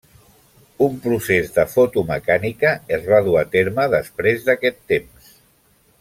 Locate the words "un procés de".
0.85-1.65